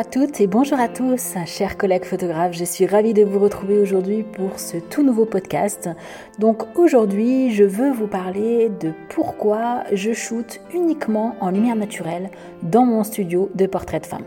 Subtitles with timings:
[0.00, 2.54] À toutes et bonjour à tous, chers collègues photographes.
[2.54, 5.90] Je suis ravie de vous retrouver aujourd'hui pour ce tout nouveau podcast.
[6.38, 12.30] Donc aujourd'hui, je veux vous parler de pourquoi je shoote uniquement en lumière naturelle
[12.62, 14.24] dans mon studio de portrait de femme.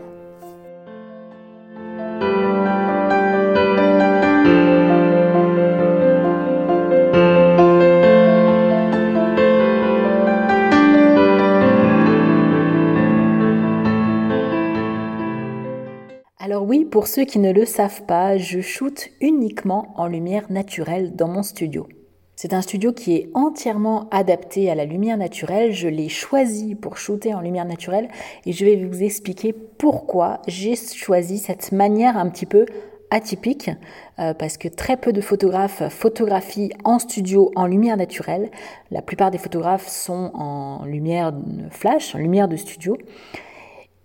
[16.90, 21.42] Pour ceux qui ne le savent pas, je shoote uniquement en lumière naturelle dans mon
[21.42, 21.88] studio.
[22.36, 25.72] C'est un studio qui est entièrement adapté à la lumière naturelle.
[25.72, 28.08] Je l'ai choisi pour shooter en lumière naturelle
[28.44, 32.66] et je vais vous expliquer pourquoi j'ai choisi cette manière un petit peu
[33.10, 33.70] atypique
[34.18, 38.50] euh, parce que très peu de photographes photographient en studio en lumière naturelle.
[38.90, 41.32] La plupart des photographes sont en lumière
[41.70, 42.96] flash, en lumière de studio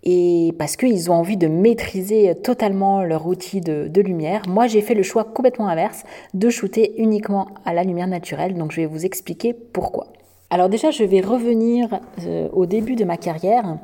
[0.02, 4.42] et parce qu'ils ont envie de maîtriser totalement leur outil de, lumière.
[4.48, 8.72] Moi, j'ai fait le choix complètement inverse de shooter uniquement à la lumière naturelle, donc
[8.72, 10.06] je vais vous expliquer pourquoi.
[10.48, 13.78] Alors déjà, je vais revenir euh, au début de ma carrière.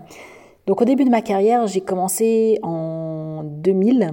[0.67, 4.12] Donc au début de ma carrière, j'ai commencé en 2000.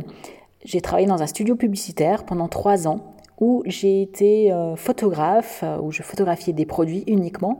[0.63, 2.99] J'ai travaillé dans un studio publicitaire pendant trois ans
[3.39, 7.59] où j'ai été euh, photographe, euh, où je photographiais des produits uniquement.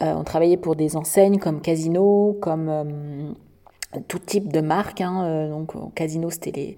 [0.00, 3.34] on travaillait pour des enseignes comme Casino, comme
[4.08, 5.00] tout type de marques.
[5.00, 6.76] Hein, euh, donc au casino, c'était les,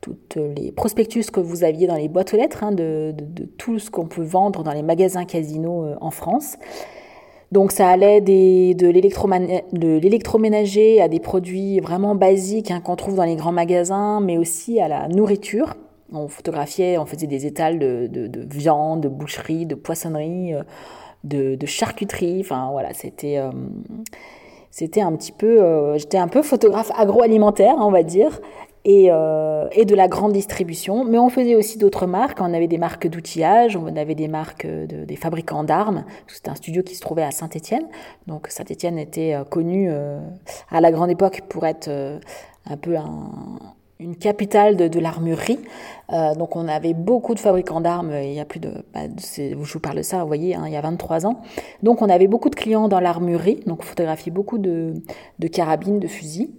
[0.00, 3.14] toutes les prospectus que vous aviez dans les boîtes aux lettres hein, de,
[3.58, 6.56] tout ce qu'on peut vendre dans les magasins casino euh, en France.
[7.52, 13.24] Donc ça allait des, de l'électroménager à des produits vraiment basiques hein, qu'on trouve dans
[13.24, 15.74] les grands magasins, mais aussi à la nourriture.
[16.12, 21.66] On photographiait, on faisait des étals de, de viande, de boucherie, de poissonnerie, euh, de,
[21.66, 22.40] charcuterie.
[22.40, 23.40] Enfin voilà, c'était
[24.76, 28.40] c'était un petit peu, euh, j'étais un peu photographe agroalimentaire, on va dire,
[28.84, 31.04] et, euh, et, de la grande distribution.
[31.04, 32.40] Mais on faisait aussi d'autres marques.
[32.40, 36.04] On avait des marques d'outillage, on avait des marques de, des fabricants d'armes.
[36.26, 37.86] C'était un studio qui se trouvait à Saint-Étienne.
[38.26, 39.92] Donc Saint-Étienne était euh, connu
[40.72, 43.30] à la grande époque pour être un peu un,
[44.04, 45.58] une capitale de, l'armurerie.
[46.12, 49.54] Euh, donc on avait beaucoup de fabricants d'armes, il y a plus de, bah, je
[49.54, 51.40] vous parle de ça, vous voyez, hein, il y a 23 ans.
[51.82, 54.94] Donc on avait beaucoup de clients dans l'armurerie, donc on photographiait beaucoup de,
[55.38, 56.50] de carabines, de fusils.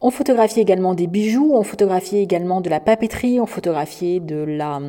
[0.00, 4.80] On photographiait également des bijoux, on photographiait également de la papeterie, on photographiait de la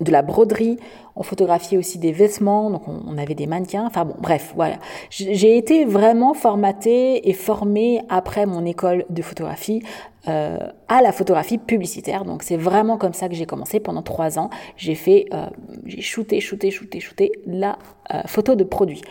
[0.00, 0.78] de la broderie,
[1.16, 4.76] on photographiait aussi des vêtements, donc on, avait des mannequins, enfin bon, bref, voilà.
[5.10, 9.82] J'ai été vraiment formatée et formée après mon école de photographie
[10.26, 14.38] euh, à la photographie publicitaire, donc c'est vraiment comme ça que j'ai commencé pendant trois
[14.38, 14.50] ans.
[14.76, 15.46] J'ai fait, euh,
[15.84, 17.78] j'ai shooté, shooté, shooté, shooté la
[18.12, 19.02] euh, photo de produit.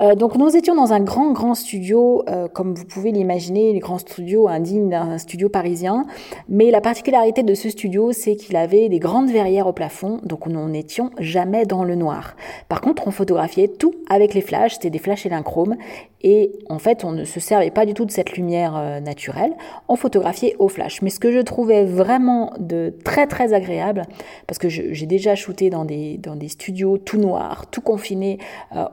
[0.00, 3.80] Euh, donc nous étions dans un grand, grand studio, euh, comme vous pouvez l'imaginer, les
[3.80, 6.06] grands studios indignes d'un studio parisien.
[6.48, 10.46] Mais la particularité de ce studio, c'est qu'il avait des grandes verrières au plafond, donc
[10.46, 12.36] nous n'étions jamais dans le noir.
[12.68, 15.76] Par contre, on photographiait tout avec les flashs, c'était des flashs élinchrome,
[16.22, 19.52] et en fait, on ne se servait pas du tout de cette lumière euh, naturelle,
[19.88, 21.02] on photographiait au flash.
[21.02, 24.02] Mais ce que je trouvais vraiment de très très agréable,
[24.46, 28.38] parce que j'ai déjà shooté dans des, dans des studios tout noirs, tout confinés,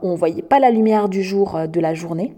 [0.01, 2.33] on voyait pas la lumière du jour euh, de la journée.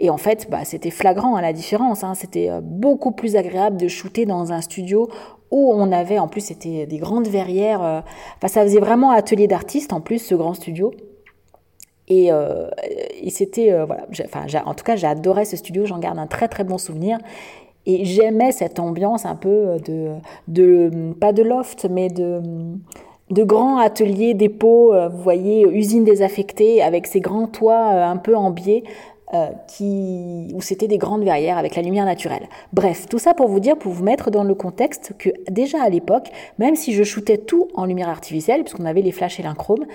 [0.00, 2.04] Et en fait, bah, c'était flagrant à hein, la différence.
[2.04, 2.14] Hein.
[2.14, 5.08] C'était beaucoup plus agréable de shooter dans un studio
[5.50, 8.02] où on avait, en plus, c'était des grandes verrières.
[8.36, 10.92] Enfin, ça faisait vraiment atelier d'artiste en plus, ce grand studio.
[12.08, 12.68] Et, euh,
[13.20, 16.26] et c'était, euh, voilà, enfin, en tout cas, j'ai adoré ce studio, j'en garde un
[16.26, 17.18] très très bon souvenir.
[17.86, 20.14] Et j'aimais cette ambiance un peu de,
[20.48, 22.40] de, pas de loft, mais de,
[23.30, 28.16] de grands ateliers, dépôts, euh, vous voyez, usines désaffectées, avec ces grands toits euh, un
[28.16, 28.84] peu en biais.
[29.66, 32.46] qui, où c'était des grandes verrières avec la lumière naturelle.
[32.72, 35.88] Bref, tout ça pour vous dire, pour vous mettre dans le contexte que déjà à
[35.88, 36.28] l'époque,
[36.60, 39.86] même si je shootais tout en lumière artificielle, puisqu'on avait les flashs et l'inchrome,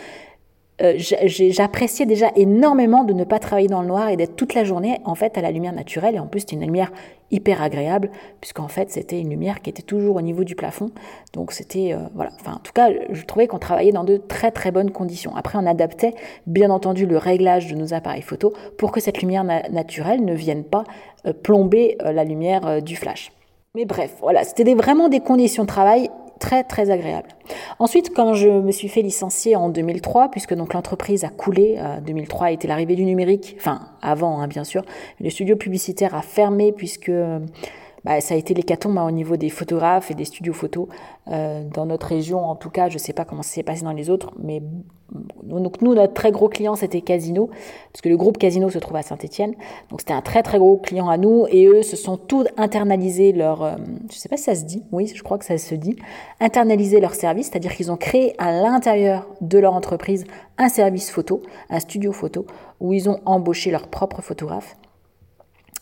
[0.82, 4.64] euh, j'appréciais déjà énormément de ne pas travailler dans le noir et d'être toute la
[4.64, 6.16] journée en fait à la lumière naturelle.
[6.16, 6.92] Et en plus c'était une lumière
[7.32, 8.10] hyper agréable
[8.42, 10.92] puisqu'en fait c'était une lumière qui était toujours au niveau du plafond.
[11.34, 12.32] Donc c'était euh, voilà.
[12.40, 15.36] Enfin en tout cas je trouvais qu'on travaillait dans de très très bonnes conditions.
[15.36, 16.14] Après on adaptait
[16.48, 20.64] bien entendu le réglage de nos appareils photo pour que cette lumière naturelle ne vienne
[20.64, 20.84] pas
[21.26, 23.32] euh, plomber la lumière du flash
[23.76, 27.30] mais bref, voilà, c'était vraiment des conditions de travail très très agréable.
[27.80, 32.00] Ensuite, quand je me suis fait licencier en 2003, puisque donc l'entreprise a coulé, euh,
[32.02, 34.84] 2003 était l'arrivée du numérique, enfin avant hein, bien sûr,
[35.20, 37.12] le studio publicitaire a fermé puisque
[38.10, 40.88] bah, ça a été l'hécatombe hein, au niveau des photographes et des studios photos
[41.28, 42.44] dans notre région.
[42.44, 44.64] En tout cas, je ne sais pas comment ça s'est passé dans les autres, mais
[45.44, 47.50] nous, notre très gros client, c'était Casino,
[47.92, 49.54] parce que le groupe Casino se trouve à Saint-Etienne.
[49.90, 53.32] Donc c'était un très très gros client à nous, et eux se sont tous internalisés
[53.32, 53.76] leur, euh,
[54.12, 55.96] je sais pas si ça se dit, oui, je crois que ça se dit,
[56.40, 60.26] internaliser leur service, c'est-à-dire qu'ils ont créé à l'intérieur de leur entreprise
[60.58, 62.46] un service photo, un studio photo,
[62.80, 64.76] où ils ont embauché leurs propres photographes.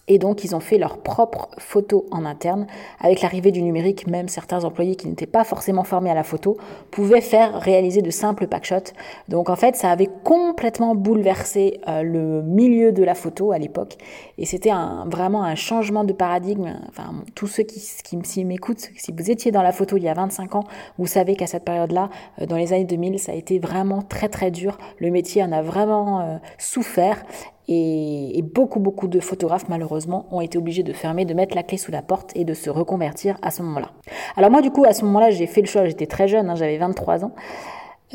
[0.07, 2.67] Et donc, ils ont fait leurs propres photos en interne.
[2.99, 6.57] Avec l'arrivée du numérique, même certains employés qui n'étaient pas forcément formés à la photo
[6.91, 8.93] pouvaient faire réaliser de simples packshots.
[9.27, 13.97] Donc, en fait, ça avait complètement bouleversé euh, le milieu de la photo à l'époque.
[14.37, 14.71] Et c'était
[15.05, 16.79] vraiment un changement de paradigme.
[16.87, 20.13] Enfin, tous ceux qui, qui m'écoutent, si vous étiez dans la photo il y a
[20.13, 20.63] 25 ans,
[20.97, 22.09] vous savez qu'à cette période-là,
[22.41, 24.77] euh, dans les années 2000, ça a été vraiment très très dur.
[24.99, 27.25] Le métier en a vraiment euh, souffert.
[27.69, 31.77] Et, beaucoup, beaucoup de photographes, malheureusement, ont été obligés de fermer, de mettre la clé
[31.77, 33.91] sous la porte et de se reconvertir à ce moment-là.
[34.37, 36.55] Alors moi, du coup, à ce moment-là, j'ai fait le choix, j'étais très jeune, hein,
[36.55, 37.33] j'avais 23 ans.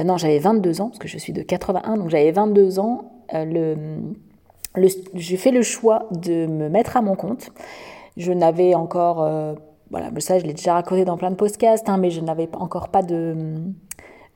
[0.01, 3.13] Euh, non, j'avais 22 ans, parce que je suis de 81, donc j'avais 22 ans.
[3.35, 3.97] Euh,
[5.15, 7.51] j'ai fait le choix de me mettre à mon compte.
[8.17, 9.23] Je n'avais encore...
[9.23, 9.55] Euh,
[9.91, 12.89] voilà, ça, je l'ai déjà raconté dans plein de podcasts, hein, mais je n'avais encore
[12.89, 13.55] pas de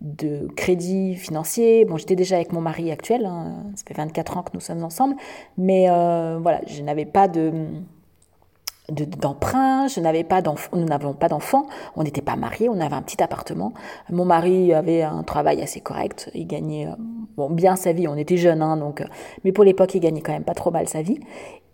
[0.01, 1.85] de crédit financier.
[1.85, 3.65] Bon, j'étais déjà avec mon mari actuel, hein.
[3.75, 5.17] ça fait 24 ans que nous sommes ensemble,
[5.57, 7.53] mais euh, voilà, je n'avais pas de
[8.89, 10.41] d'emprunt, je n'avais pas
[10.73, 11.67] nous n'avions pas d'enfants,
[11.97, 13.73] on n'était pas mariés, on avait un petit appartement.
[14.11, 16.93] Mon mari avait un travail assez correct, il gagnait euh,
[17.37, 19.07] bon bien sa vie, on était jeunes hein, donc euh,
[19.43, 21.19] mais pour l'époque il gagnait quand même pas trop mal sa vie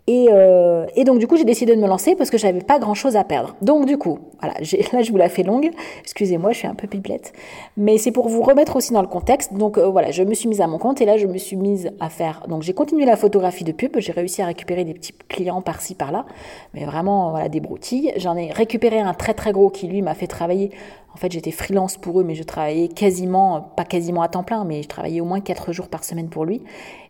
[0.09, 3.15] euh, et, donc du coup, j'ai décidé de me lancer parce que j'avais pas grand-chose
[3.15, 3.55] à perdre.
[3.61, 4.55] Donc du coup, voilà,
[4.93, 5.71] là je vous la fais longue.
[6.01, 7.33] Excusez-moi, je suis un peu pipelette,
[7.77, 9.53] mais c'est pour vous remettre aussi dans le contexte.
[9.53, 11.55] Donc euh, voilà, je me suis mise à mon compte et là je me suis
[11.55, 12.45] mise à faire.
[12.49, 13.97] Donc j'ai continué la photographie de pub.
[13.97, 16.25] J'ai réussi à récupérer des petits clients par-ci par-là,
[16.73, 18.13] mais vraiment voilà des broutilles.
[18.17, 20.71] J'en ai récupéré un très très gros qui lui m'a fait travailler.
[21.13, 24.63] En fait, j'étais freelance pour eux, mais je travaillais quasiment, pas quasiment à temps plein,
[24.63, 26.63] mais je travaillais au moins 4 jours par semaine pour lui.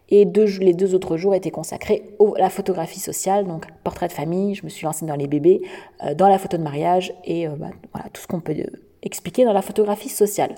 [0.10, 4.54] Et les deux autres jours étaient consacrés à la photographie sociale, donc portrait de famille,
[4.54, 5.62] je me suis lancée dans les bébés,
[6.04, 8.66] euh, dans la photo de mariage et euh, bah, tout ce qu'on peut euh,
[9.02, 10.56] expliquer dans la photographie sociale.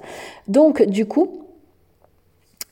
[0.48, 1.42] Donc du coup,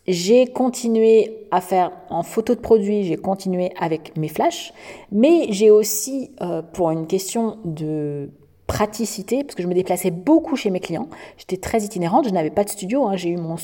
[0.07, 4.73] j'ai continué à faire en photo de produit, j'ai continué avec mes flashs,
[5.11, 6.31] mais j'ai aussi,
[6.73, 8.29] pour une question de
[8.67, 12.49] praticité, parce que je me déplaçais beaucoup chez mes clients, j'étais très itinérante, je n'avais
[12.49, 13.55] pas de studio, hein, j'ai eu mon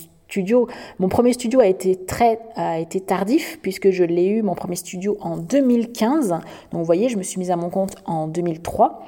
[1.00, 4.76] Mon premier studio a été très a été tardif puisque je l'ai eu mon premier
[4.76, 6.30] studio en 2015.
[6.30, 6.42] Donc
[6.72, 9.06] vous voyez, je me suis mise à mon compte en 2003.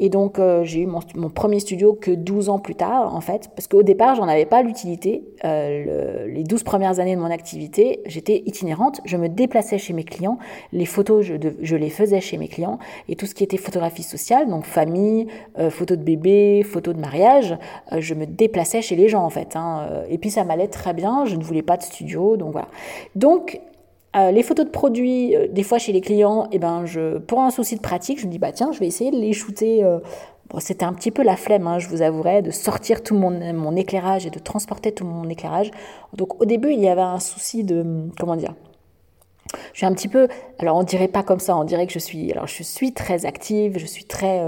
[0.00, 1.00] Et donc, euh, j'ai eu mon,
[1.30, 4.62] premier studio que 12 ans plus tard, en fait, parce qu'au départ, j'en avais pas
[4.62, 5.24] l'utilité.
[5.44, 10.04] Euh, les 12 premières années de mon activité, j'étais itinérante, je me déplaçais chez mes
[10.04, 10.38] clients,
[10.72, 12.78] les photos, je, les faisais chez mes clients,
[13.08, 15.26] et tout ce qui était photographie sociale, donc famille,
[15.58, 17.56] euh, photos de bébé, photos de mariage,
[17.96, 19.56] je me déplaçais chez les gens, en fait.
[19.56, 22.68] Hein, et puis, ça m'allait très bien, je ne voulais pas de studio, donc voilà.
[23.16, 23.60] Donc,
[24.16, 27.18] euh, les photos de produits, euh, des fois chez les clients, et eh ben je,
[27.18, 29.32] pour un souci de pratique, je me dis bah tiens, je vais essayer de les
[29.32, 29.84] shooter.
[29.84, 29.98] Euh.
[30.48, 33.30] Bon, c'était un petit peu la flemme, hein, je vous avouerai, de sortir tout mon,
[33.52, 35.70] mon éclairage et de transporter tout mon éclairage.
[36.14, 38.54] Donc au début, il y avait un souci de comment dire.
[39.74, 40.28] Je suis un petit peu,
[40.58, 43.26] alors on dirait pas comme ça, on dirait que je suis, alors je suis très
[43.26, 44.42] active, je suis très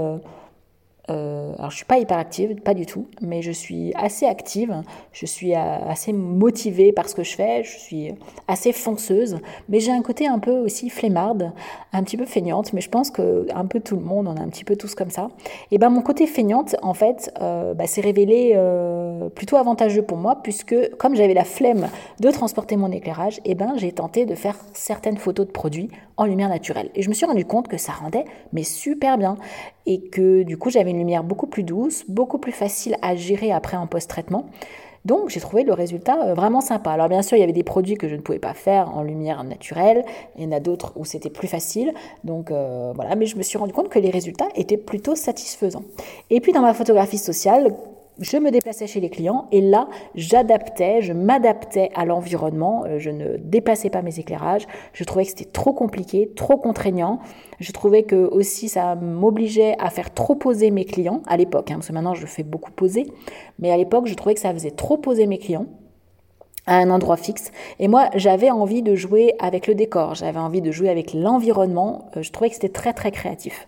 [1.09, 5.25] euh, alors je suis pas hyperactive, pas du tout, mais je suis assez active, je
[5.25, 8.13] suis euh, assez motivée par ce que je fais, je suis
[8.47, 11.51] assez fonceuse, mais j'ai un côté un peu aussi flemmarde,
[11.91, 14.41] un petit peu feignante, mais je pense que un peu tout le monde, on a
[14.41, 15.29] un petit peu tous comme ça.
[15.71, 18.57] Et ben mon côté feignante, en fait, euh, bah, s'est révélé
[19.35, 21.89] plutôt avantageux pour moi, puisque comme j'avais la flemme
[22.19, 25.89] de transporter mon éclairage, et ben j'ai tenté de faire certaines photos de produits
[26.21, 26.91] en lumière naturelle.
[26.93, 29.37] Et je me suis rendu compte que ça rendait mais super bien
[29.87, 33.51] et que du coup j'avais une lumière beaucoup plus douce, beaucoup plus facile à gérer
[33.51, 34.45] après en post-traitement.
[35.03, 36.91] Donc j'ai trouvé le résultat euh, vraiment sympa.
[36.91, 39.01] Alors bien sûr, il y avait des produits que je ne pouvais pas faire en
[39.01, 40.05] lumière naturelle,
[40.37, 41.91] il y en a d'autres où c'était plus facile.
[42.23, 45.83] Donc euh, voilà, mais je me suis rendu compte que les résultats étaient plutôt satisfaisants.
[46.29, 47.73] Et puis dans ma photographie sociale,
[48.21, 53.09] je me déplaçais chez les clients et là, j'adaptais, je m'adaptais à l'environnement, euh, je
[53.09, 57.19] ne déplaçais pas mes éclairages, je trouvais que c'était trop compliqué, trop contraignant,
[57.59, 61.75] je trouvais que aussi ça m'obligeait à faire trop poser mes clients à l'époque, hein,
[61.75, 63.07] parce que maintenant je fais beaucoup poser,
[63.59, 65.65] mais à l'époque je trouvais que ça faisait trop poser mes clients
[66.67, 67.51] à un endroit fixe.
[67.79, 72.09] Et moi, j'avais envie de jouer avec le décor, j'avais envie de jouer avec l'environnement.
[72.15, 73.67] Euh, je trouvais que c'était très très créatif.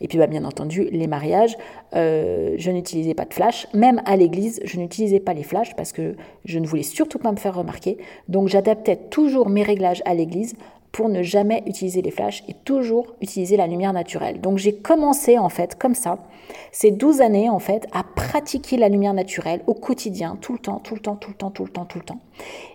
[0.00, 1.56] Et puis, bah, bien entendu, les mariages,
[1.94, 3.66] euh, je n'utilisais pas de flash.
[3.72, 7.32] Même à l'église, je n'utilisais pas les flashs parce que je ne voulais surtout pas
[7.32, 7.98] me faire remarquer.
[8.28, 10.54] Donc, j'adaptais toujours mes réglages à l'église
[10.94, 14.40] pour ne jamais utiliser les flashs et toujours utiliser la lumière naturelle.
[14.40, 16.18] Donc j'ai commencé en fait comme ça,
[16.70, 20.78] ces 12 années en fait, à pratiquer la lumière naturelle au quotidien, tout le temps,
[20.78, 22.20] tout le temps, tout le temps, tout le temps, tout le temps.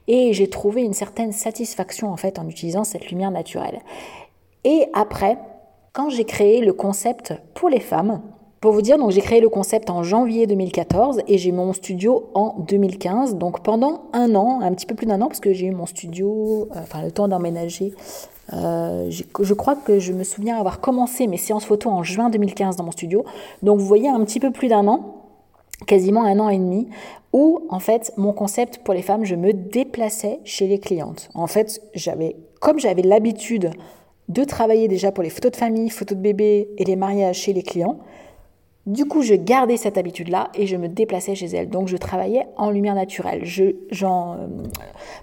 [0.10, 3.80] Et j'ai trouvé une certaine satisfaction en fait en utilisant cette lumière naturelle.
[4.66, 5.38] Et après,
[5.94, 8.22] quand j'ai créé le concept pour les femmes,
[8.62, 12.30] pour vous dire, donc j'ai créé le concept en janvier 2014 et j'ai mon studio
[12.34, 13.36] en 2015.
[13.36, 15.86] Donc pendant un an, un petit peu plus d'un an, parce que j'ai eu mon
[15.86, 17.94] studio, euh, enfin le temps d'emménager.
[18.52, 22.76] Euh, je crois que je me souviens avoir commencé mes séances photo en juin 2015
[22.76, 23.24] dans mon studio.
[23.64, 25.24] Donc vous voyez un petit peu plus d'un an,
[25.88, 26.90] quasiment un an et demi,
[27.32, 31.30] où en fait mon concept pour les femmes, je me déplaçais chez les clientes.
[31.34, 33.70] En fait, j'avais, comme j'avais l'habitude
[34.28, 37.54] de travailler déjà pour les photos de famille, photos de bébé et les mariages chez
[37.54, 38.00] les clients,
[38.90, 41.70] du coup, je gardais cette habitude-là et je me déplaçais chez elle.
[41.70, 43.44] Donc, je travaillais en lumière naturelle.
[43.62, 44.48] Euh,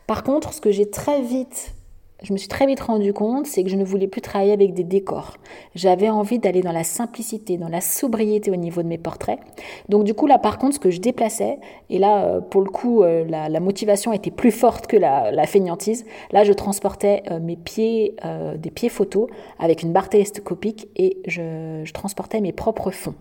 [0.07, 1.75] Par contre, ce que j'ai très vite,
[2.23, 4.73] je me suis très vite rendu compte, c'est que je ne voulais plus travailler avec
[4.73, 5.35] des décors.
[5.75, 9.41] J'avais envie d'aller dans la simplicité, dans la sobriété au niveau de mes portraits.
[9.89, 11.59] Donc, du coup, là, par contre, ce que je déplaçais,
[11.91, 16.07] et là, euh, pour le coup, euh, la, motivation était plus forte que la, feignantise.
[16.31, 18.15] Là, je transportais mes pieds,
[18.59, 23.15] des pieds photos avec une barre télescopique et je transportais mes propres fonds.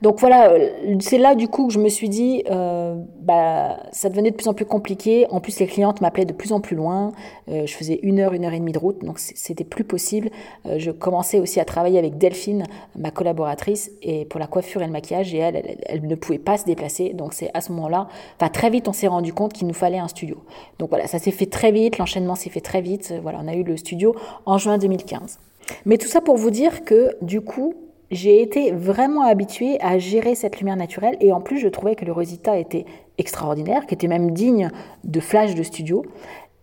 [0.00, 4.08] Donc voilà, euh, c'est là du coup que je me suis dit, euh, bah, ça
[4.08, 5.26] devenait de plus en plus compliqué.
[5.30, 7.12] En plus, les clientes m'appelaient de plus en plus loin.
[7.48, 10.30] Euh, je faisais une heure, une heure et demie de route, donc c'était plus possible.
[10.76, 12.64] je commençais aussi à travailler avec Delphine,
[12.96, 16.56] ma collaboratrice, et pour la coiffure et le maquillage, et elle, elle, ne pouvait pas
[16.56, 17.12] se déplacer.
[17.12, 19.98] Donc c'est à ce moment-là, enfin très vite, on s'est rendu compte qu'il nous fallait
[19.98, 20.38] un studio.
[20.78, 23.14] Donc voilà, ça s'est fait très vite, l'enchaînement s'est fait très vite.
[23.22, 24.14] Voilà, on a eu le studio
[24.46, 25.38] en juin 2015.
[25.86, 27.74] Mais tout ça pour vous dire que du coup,
[28.12, 32.04] j'ai été vraiment habituée à gérer cette lumière naturelle et en plus je trouvais que
[32.04, 32.84] le résultat était
[33.16, 34.70] extraordinaire, qui était même digne
[35.02, 36.04] de flash de studio.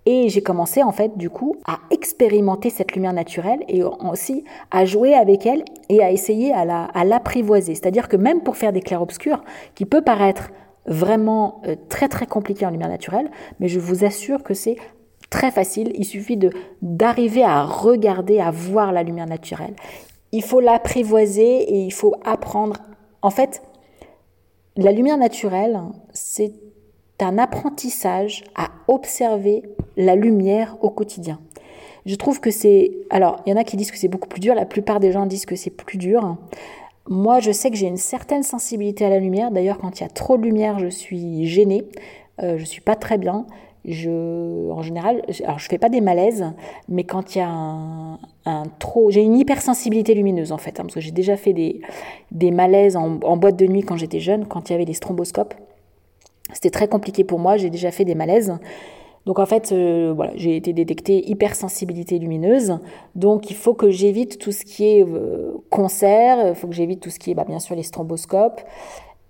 [0.05, 4.85] Et j'ai commencé en fait du coup à expérimenter cette lumière naturelle et aussi à
[4.85, 7.73] jouer avec elle et à essayer à l'apprivoiser.
[7.73, 10.51] C'est-à-dire que même pour faire des clairs-obscurs, qui peut paraître
[10.85, 13.29] vraiment euh, très très compliqué en lumière naturelle,
[13.59, 14.77] mais je vous assure que c'est
[15.29, 15.91] très facile.
[15.95, 16.51] Il suffit de
[16.81, 19.75] d'arriver à regarder, à voir la lumière naturelle
[20.31, 22.77] il faut l'apprivoiser et il faut apprendre.
[23.21, 23.61] En fait,
[24.75, 25.79] la lumière naturelle,
[26.13, 26.53] c'est
[27.19, 29.63] un apprentissage à observer
[29.97, 31.39] la lumière au quotidien.
[32.05, 32.91] Je trouve que c'est...
[33.09, 35.11] Alors, il y en a qui disent que c'est beaucoup plus dur, la plupart des
[35.11, 36.37] gens disent que c'est plus dur.
[37.07, 39.51] Moi, je sais que j'ai une certaine sensibilité à la lumière.
[39.51, 41.83] D'ailleurs, quand il y a trop de lumière, je suis gênée.
[42.41, 43.45] Euh, je suis pas très bien.
[43.85, 46.45] Je, en général, alors je fais pas des malaises,
[46.89, 50.95] mais quand il y a un, trop, j'ai une hypersensibilité lumineuse en fait, hein, parce
[50.95, 51.81] que j'ai déjà fait des,
[52.31, 55.53] des malaises en, boîte de nuit quand j'étais jeune, quand il y avait les stromboscopes.
[56.51, 58.57] C'était très compliqué pour moi, j'ai déjà fait des malaises.
[59.25, 62.79] Donc en fait, euh, voilà, j'ai été détectée hypersensibilité lumineuse.
[63.15, 66.99] Donc il faut que j'évite tout ce qui est euh, concert, il faut que j'évite
[66.99, 68.61] tout ce qui est bah, bien sûr les stromboscopes.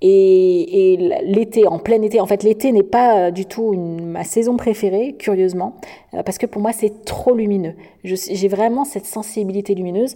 [0.01, 5.15] Et, l'été, en plein été, en fait l'été n'est pas du tout ma saison préférée,
[5.17, 5.75] curieusement,
[6.13, 7.73] euh, parce que pour moi c'est trop lumineux.
[8.03, 10.15] J'ai vraiment cette sensibilité lumineuse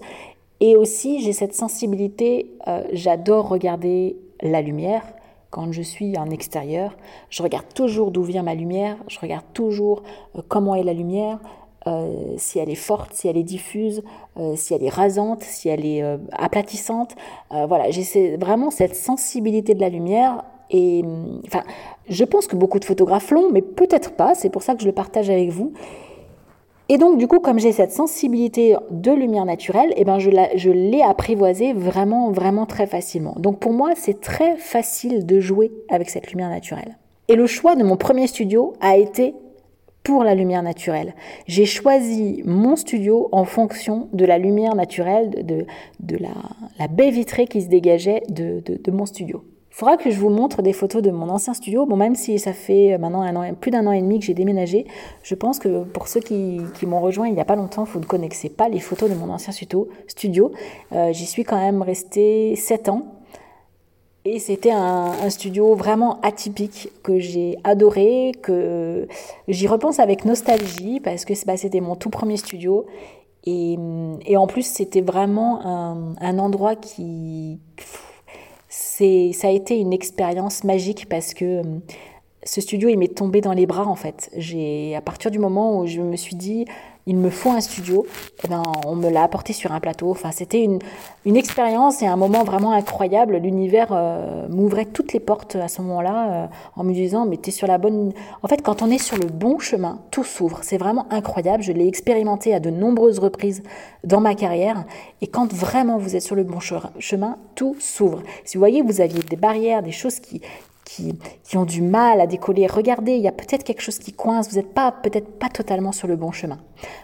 [0.59, 5.03] et aussi j'ai cette sensibilité, euh, j'adore regarder la lumière
[5.49, 6.97] quand je suis en extérieur.
[7.29, 10.03] Je regarde toujours d'où vient ma lumière, je regarde toujours
[10.37, 11.39] euh, comment est la lumière,
[11.85, 14.03] euh, si elle est forte, si elle est diffuse,
[14.37, 17.15] euh, si elle est rasante, si elle est euh, aplatissante.
[17.51, 20.43] voilà, j'ai vraiment cette sensibilité de la lumière.
[20.71, 21.03] Et
[21.45, 21.63] enfin,
[22.09, 24.33] je pense que beaucoup de photographes l'ont, mais peut-être pas.
[24.33, 25.73] C'est pour ça que je le partage avec vous.
[26.89, 31.01] Et donc, du coup, comme j'ai cette sensibilité de lumière naturelle, eh ben, je l'ai
[31.01, 33.35] apprivoisée vraiment, vraiment très facilement.
[33.37, 36.97] Donc, pour moi, c'est très facile de jouer avec cette lumière naturelle.
[37.29, 39.33] Et le choix de mon premier studio a été
[40.03, 41.15] pour la lumière naturelle.
[41.47, 47.61] J'ai choisi mon studio en fonction de la lumière naturelle, de, la, baie vitrée qui
[47.61, 49.43] se dégageait de, mon studio.
[49.71, 51.87] Il faudra que je vous montre des photos de mon ancien studio.
[51.87, 54.85] Bon, même si ça fait maintenant plus d'un an et demi que j'ai déménagé,
[55.23, 58.05] je pense que pour ceux qui, m'ont rejoint il n'y a pas longtemps, vous ne
[58.05, 59.87] connaissez pas les photos de mon ancien studio.
[60.07, 60.51] studio.
[60.91, 63.22] Euh, J'y suis quand même restée 7 ans.
[64.25, 69.07] Et c'était un, studio vraiment atypique que j'ai adoré, que
[69.49, 72.85] j'y repense avec nostalgie parce que bah, c'était mon tout premier studio.
[73.45, 73.77] Et,
[74.37, 77.59] en plus, c'était vraiment un, un, endroit qui...
[78.69, 81.61] C'est, ça a été une expérience magique parce que
[82.43, 84.29] ce studio, il m'est tombé dans les bras en fait.
[84.35, 86.65] J'ai, à partir du moment où je me suis dit,
[87.05, 88.05] il me faut un studio,
[88.43, 90.11] eh ben, on me l'a apporté sur un plateau.
[90.11, 90.79] Enfin, c'était une,
[91.25, 93.37] une expérience et un moment vraiment incroyable.
[93.37, 97.49] L'univers euh, m'ouvrait toutes les portes à ce moment-là euh, en me disant, mais tu
[97.49, 98.13] es sur la bonne...
[98.41, 100.59] En fait, quand on est sur le bon chemin, tout s'ouvre.
[100.61, 101.61] C'est vraiment incroyable.
[101.61, 103.63] Je l'ai expérimenté à de nombreuses reprises
[104.03, 104.85] dans ma carrière.
[105.21, 106.59] Et quand vraiment vous êtes sur le bon
[106.99, 108.23] chemin, tout s'ouvre.
[108.45, 110.41] Si vous voyez, vous aviez des barrières, des choses qui,
[111.43, 112.67] qui, ont du mal à décoller.
[112.67, 115.91] Regardez, il y a peut-être quelque chose qui coince, vous n'êtes pas peut-être pas totalement
[115.91, 116.59] sur le bon chemin.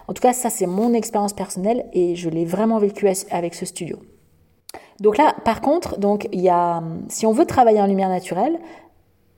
[0.08, 3.66] En tout cas, ça c'est mon expérience personnelle et je l'ai vraiment vécu avec ce
[3.66, 3.98] studio.
[5.00, 8.58] Donc là, par contre, donc il y a, si on veut travailler en lumière naturelle,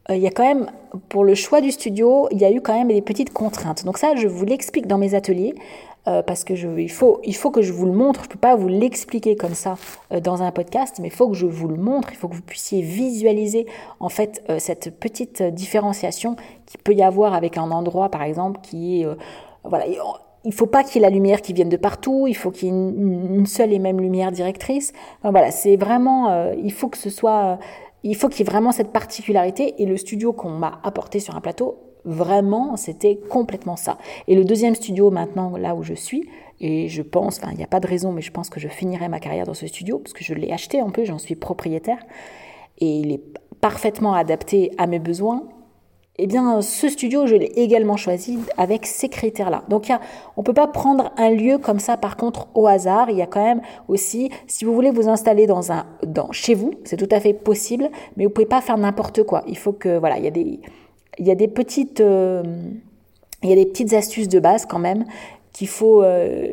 [0.09, 0.71] il y a quand même,
[1.09, 3.85] pour le choix du studio, il y a eu quand même des petites contraintes.
[3.85, 5.55] Donc ça, je vous l'explique dans mes ateliers.
[6.09, 8.23] Euh, parce que il, faut, il faut que je vous le montre.
[8.23, 9.77] Je ne peux pas vous l'expliquer comme ça
[10.13, 12.09] euh, dans un podcast, mais il faut que je vous le montre.
[12.11, 13.67] Il faut que vous puissiez visualiser
[14.01, 16.35] en fait euh, cette petite différenciation
[16.67, 19.07] qui peut y avoir avec un endroit, par exemple, qui est
[19.63, 19.85] voilà.
[20.45, 22.67] Il faut pas qu'il y ait la lumière qui vienne de partout, il faut qu'il
[22.67, 24.93] y ait une, seule et même lumière directrice.
[25.23, 27.61] voilà, c'est vraiment, il faut que ce soit,
[28.05, 29.75] il faut qu'il y ait vraiment cette particularité.
[29.79, 33.97] Et le studio qu'on m'a apporté sur un plateau Vraiment, c'était complètement ça.
[34.27, 36.29] Et le deuxième studio maintenant, là où je suis,
[36.61, 38.67] et je pense, enfin, il n'y a pas de raison, mais je pense que je
[38.67, 41.37] finirai ma carrière dans ce studio, parce que je l'ai acheté un peu, j'en suis
[41.37, 41.99] propriétaire,
[42.79, 43.23] et il est
[43.61, 45.45] parfaitement adapté à mes besoins.
[46.25, 49.65] Eh bien, ce studio, je l'ai également choisi avec ces critères-là.
[49.69, 49.91] Donc,
[50.37, 53.11] on ne peut pas prendre un lieu comme ça, par contre, au hasard.
[53.11, 56.55] Il y a quand même aussi, si vous voulez vous installer dans un, dans, chez
[56.55, 59.43] vous, c'est tout à fait possible, mais vous ne pouvez pas faire n'importe quoi.
[59.49, 60.61] Il faut que, voilà, il y a des,
[61.19, 62.45] il y a des petites, euh,
[63.43, 65.05] y a des petites astuces de base quand même
[65.53, 66.47] qu'il faut, euh,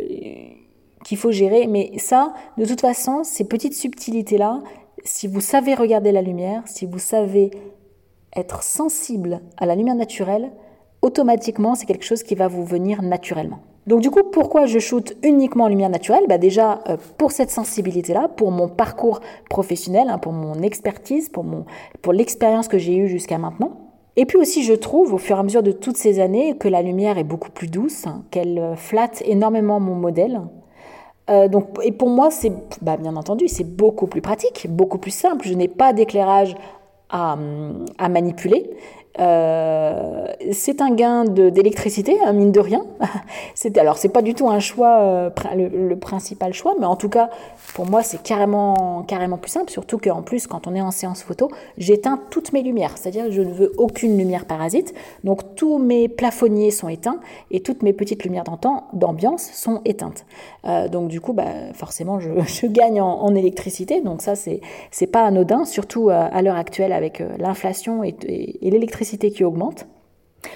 [1.05, 1.67] qu'il faut gérer.
[1.67, 4.63] Mais ça, de toute façon, ces petites subtilités-là,
[5.03, 7.51] si vous savez regarder la lumière, si vous savez
[8.35, 10.51] être sensible à la lumière naturelle,
[11.01, 13.59] automatiquement, c'est quelque chose qui va vous venir naturellement.
[13.87, 16.25] Donc du coup, pourquoi je shoote uniquement en lumière naturelle?
[16.29, 19.19] Bah Déjà, euh, pour cette sensibilité-là, pour mon parcours
[19.49, 21.65] professionnel, hein, pour mon expertise, pour, mon,
[22.01, 23.71] pour l'expérience que j'ai eue jusqu'à maintenant.
[24.15, 26.67] Et puis aussi, je trouve, au fur et à mesure de toutes ces années, que
[26.67, 30.41] la lumière est beaucoup plus douce, qu'elle euh, flatte énormément mon modèle.
[31.29, 35.11] Euh, donc, et pour moi, c'est bah, bien entendu, c'est beaucoup plus pratique, beaucoup plus
[35.11, 35.47] simple.
[35.47, 36.55] Je n'ai pas d'éclairage
[37.09, 37.37] à,
[37.97, 38.69] à, manipuler.
[39.17, 42.85] Euh, c'est un gain d'électricité, hein, mine de rien.
[43.55, 47.09] c'est, alors, c'est pas du tout un choix, euh, le, principal choix, mais en tout
[47.09, 47.29] cas,
[47.73, 49.71] pour moi, c'est carrément, carrément plus simple.
[49.71, 52.97] Surtout qu'en plus, quand on est en séance photo, j'éteins toutes mes lumières.
[52.97, 54.93] C'est-à-dire je ne veux aucune lumière parasite.
[55.23, 57.19] Donc, tous mes plafonniers sont éteints
[57.51, 58.45] et toutes mes petites lumières
[58.93, 60.25] d'ambiance sont éteintes.
[60.65, 64.01] Euh, donc, du coup, bah, forcément, je, gagne en, électricité.
[64.01, 68.15] Donc, ça, c'est, c'est pas anodin, surtout à l'heure actuelle avec l'inflation et
[68.61, 69.85] l'électricité qui augmente.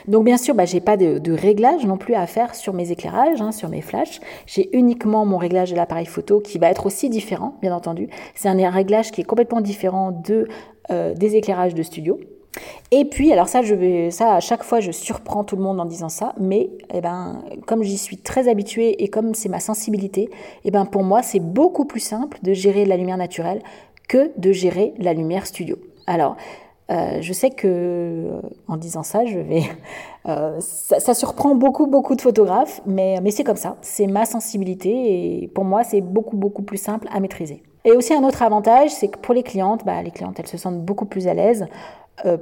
[0.08, 3.42] Donc bien sûr, bah, j'ai pas de, réglage non plus à faire sur mes éclairages,
[3.42, 4.22] hein, sur mes flashs.
[4.46, 8.10] J'ai uniquement mon réglage de l'appareil photo qui va être aussi différent, bien entendu.
[8.36, 10.48] C'est un réglage qui est complètement différent de,
[10.92, 12.20] euh, des éclairages de studio.
[12.92, 15.80] Et puis, alors ça, je vais, ça, à chaque fois, je surprends tout le monde
[15.80, 19.60] en disant ça, mais eh ben, comme j'y suis très habituée et comme c'est ma
[19.60, 20.30] sensibilité,
[20.64, 23.64] eh ben, pour moi, c'est beaucoup plus simple de gérer la lumière naturelle
[24.08, 25.78] que de gérer la lumière studio.
[26.06, 26.36] Alors,
[26.92, 29.64] euh, je sais que euh, en disant ça, je vais,
[30.28, 34.90] euh, ça, surprend beaucoup beaucoup de photographes, mais, mais c'est comme ça, c'est ma sensibilité
[35.44, 37.64] et pour moi c'est beaucoup beaucoup plus simple à maîtriser.
[37.86, 40.58] Et aussi un autre avantage, c'est que pour les clientes, bah, les clientes elles se
[40.58, 41.68] sentent beaucoup plus à l'aise.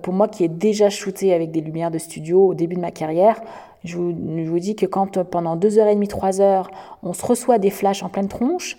[0.03, 2.91] pour moi qui ai déjà shooté avec des lumières de studio au début de ma
[2.91, 3.41] carrière,
[3.83, 6.69] je vous, dis que quand pendant deux heures et demie, trois heures,
[7.01, 8.77] on se reçoit des flashs en pleine tronche,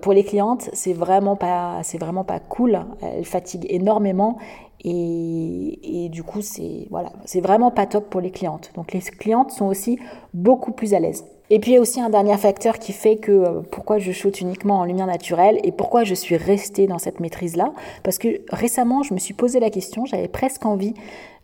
[0.00, 1.36] pour les clientes, c'est vraiment
[1.82, 2.78] c'est vraiment pas cool.
[3.02, 4.38] Elles fatiguent énormément
[4.84, 8.70] et, du coup, c'est voilà, c'est vraiment pas top pour les clientes.
[8.74, 9.98] Donc les clientes sont aussi
[10.34, 11.24] beaucoup plus à l'aise.
[11.50, 14.12] Et puis il y a aussi un dernier facteur qui fait que euh, pourquoi je
[14.12, 17.72] shoote uniquement en lumière naturelle et pourquoi je suis restée dans cette maîtrise-là.
[18.02, 20.94] Parce que récemment, je me suis posé la question, j'avais presque envie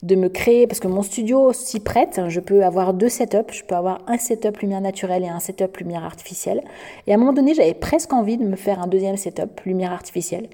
[0.03, 3.53] de me créer, parce que mon studio s'y prête, hein, je peux avoir deux setups,
[3.53, 6.63] je peux avoir un setup lumière naturelle et un setup lumière artificielle.
[7.07, 9.93] Et à un moment donné, j'avais presque envie de me faire un deuxième setup lumière
[9.93, 10.49] artificielle.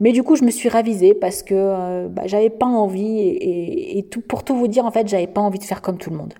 [0.00, 4.06] Mais du coup, je me suis ravisée parce que euh, bah, j'avais pas envie et,
[4.28, 6.34] pour tout vous dire, en fait, j'avais pas envie de faire comme tout le monde.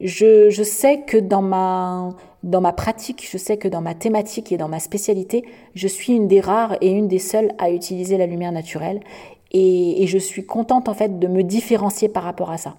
[0.00, 2.10] Je, sais que dans ma,
[2.42, 6.14] dans ma pratique, je sais que dans ma thématique et dans ma spécialité, je suis
[6.14, 9.00] une des rares et une des seules à utiliser la lumière naturelle.
[9.52, 12.76] Et, je suis contente en fait de me différencier par rapport à ça.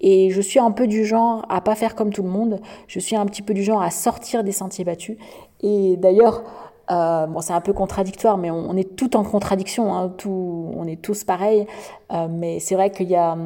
[0.00, 2.60] Et je suis un peu du genre à pas faire comme tout le monde.
[2.86, 5.16] Je suis un petit peu du genre à sortir des sentiers battus.
[5.62, 6.44] Et d'ailleurs,
[6.90, 10.86] euh, bon, c'est un peu contradictoire, mais on, est tout en contradiction, hein, tout, on
[10.86, 11.66] est tous pareils.
[12.12, 13.36] Euh, mais c'est vrai qu'il y a,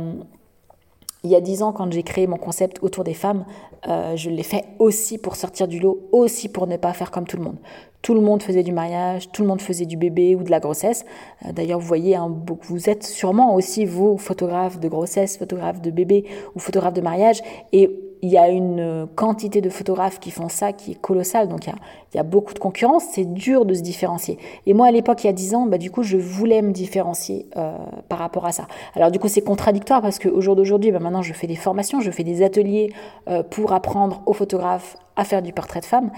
[1.25, 3.45] il y a dix ans, quand j'ai créé mon concept autour des femmes,
[3.89, 7.27] euh, je l'ai fait aussi pour sortir du lot, aussi pour ne pas faire comme
[7.27, 7.57] tout le monde.
[8.05, 10.61] Tout le monde faisait du mariage, tout le monde faisait du bébé ou de la
[10.61, 11.07] grossesse.
[11.47, 15.91] Euh, d'ailleurs, vous voyez, hein, vous êtes sûrement aussi, vous, photographe de grossesse, photographe de
[15.91, 17.41] bébé ou photographe de mariage.
[17.73, 17.91] Et
[18.21, 21.49] il y a une quantité de photographes qui font ça qui est colossale.
[21.49, 21.73] Donc, il
[22.17, 23.05] y a, beaucoup de concurrence.
[23.13, 24.39] C'est dur de se différencier.
[24.67, 26.73] Et moi, à l'époque, il y a 10 ans, bah, du coup, je voulais me
[26.73, 27.77] différencier euh,
[28.11, 28.67] par rapport à ça.
[28.95, 32.01] Alors, du coup, c'est contradictoire parce qu'au jour d'aujourd'hui, bah, maintenant, je fais des formations,
[32.01, 32.93] je fais des ateliers
[33.29, 36.11] euh, pour apprendre aux photographes à faire du portrait de femme.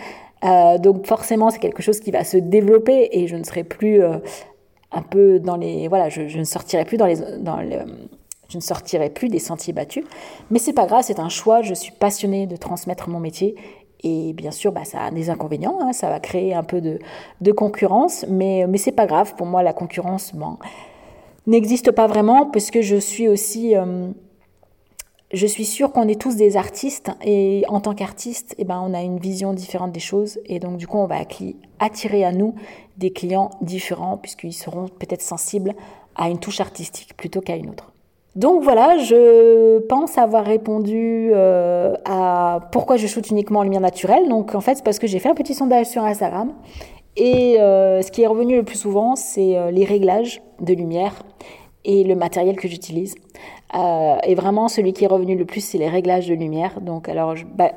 [0.46, 4.02] Euh, donc, forcément, c'est quelque chose qui va se développer et je ne serai plus
[4.92, 5.88] un peu dans les...
[5.88, 7.16] Voilà, je, ne sortirai plus dans les...
[8.48, 10.04] Je ne sortirai plus des sentiers battus.
[10.50, 11.62] Mais c'est pas grave, c'est un choix.
[11.62, 13.56] Je suis passionnée de transmettre mon métier.
[14.02, 15.78] Et bien sûr, bah, ça a des inconvénients.
[15.80, 15.92] Hein.
[15.92, 16.98] ça va créer un peu de,
[17.40, 18.24] de concurrence.
[18.28, 19.34] Mais, mais c'est pas grave.
[19.36, 20.58] Pour moi, la concurrence bon,
[21.46, 23.76] n'existe pas vraiment parce que je suis aussi.
[23.76, 24.10] Euh,
[25.32, 28.94] je suis sûre qu'on est tous des artistes et en tant qu'artiste, eh ben, on
[28.94, 31.16] a une vision différente des choses et donc du coup on va
[31.80, 32.54] attirer à nous
[32.96, 35.74] des clients différents puisqu'ils seront peut-être sensibles
[36.14, 37.92] à une touche artistique plutôt qu'à une autre.
[38.36, 44.28] Donc voilà, je pense avoir répondu euh, à pourquoi je shoot uniquement en lumière naturelle.
[44.28, 46.52] Donc en fait, c'est parce que j'ai fait un petit sondage sur Instagram.
[47.16, 51.22] Et euh, ce qui est revenu le plus souvent, c'est euh, les réglages de lumière
[51.86, 53.14] et le matériel que j'utilise.
[53.74, 56.80] Et vraiment, celui qui est revenu le plus, c'est les réglages de lumière.
[56.80, 57.72] Donc alors, je, bah,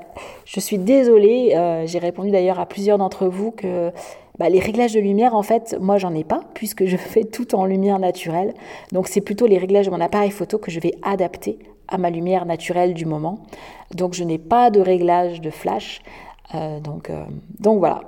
[0.46, 3.92] suis désolée, j'ai répondu d'ailleurs à plusieurs d'entre vous que
[4.40, 7.56] bah, les réglages de lumière, en fait, moi, j'en ai pas, puisque je fais tout
[7.56, 8.54] en lumière naturelle.
[8.94, 12.10] Donc, c'est plutôt les réglages de mon appareil photo que je vais adapter à ma
[12.10, 13.40] lumière naturelle du moment.
[13.94, 16.02] Donc, je n'ai pas de réglage de flash.
[16.56, 17.26] Euh, donc, euh,
[17.60, 18.02] donc voilà,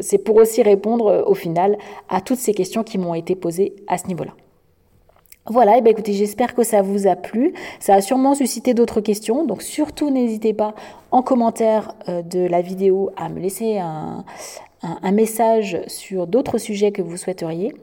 [0.00, 1.76] c'est pour aussi répondre euh, au final
[2.08, 4.32] à toutes ces questions qui m'ont été posées à ce niveau-là.
[5.46, 7.52] Voilà, et ben écoutez, j'espère que ça vous a plu.
[7.78, 10.74] Ça a sûrement suscité d'autres questions, donc surtout n'hésitez pas
[11.10, 14.24] en commentaire de la vidéo à me laisser un,
[15.12, 17.74] message sur d'autres sujets que vous souhaiteriez.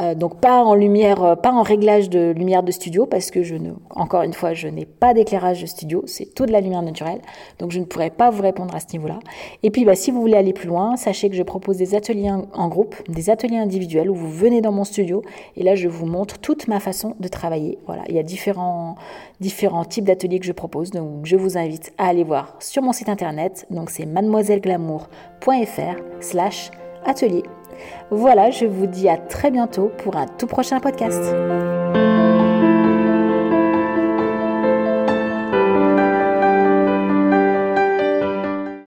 [0.00, 3.42] Euh, donc pas en lumière, euh, pas en réglage de lumière de studio parce que
[3.42, 6.60] je ne, encore une fois, je n'ai pas d'éclairage de studio, c'est tout de la
[6.60, 7.22] lumière naturelle,
[7.58, 9.18] donc je ne pourrais pas vous répondre à ce niveau-là.
[9.62, 12.30] Et puis, bah, si vous voulez aller plus loin, sachez que je propose des ateliers
[12.30, 15.22] en groupe, des ateliers individuels où vous venez dans mon studio
[15.56, 17.78] et là je vous montre toute ma façon de travailler.
[17.86, 18.96] Voilà, il y a différents,
[19.40, 22.92] différents types d'ateliers que je propose, donc je vous invite à aller voir sur mon
[22.92, 23.66] site internet.
[23.70, 26.70] Donc c'est mademoiselleglamour.fr/slash
[27.04, 27.44] atelier.
[28.10, 31.34] Voilà, je vous dis à très bientôt pour un tout prochain podcast.